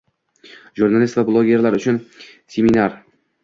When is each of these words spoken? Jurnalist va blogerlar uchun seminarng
Jurnalist 0.79 1.21
va 1.21 1.25
blogerlar 1.29 1.79
uchun 1.83 2.03
seminarng 2.57 3.01